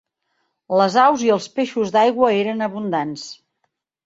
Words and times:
Les 0.79 0.97
aus 1.01 1.25
i 1.25 1.29
els 1.35 1.49
peixos 1.59 1.93
d'aigua 1.97 2.31
eren 2.39 2.65
abundants. 2.71 3.29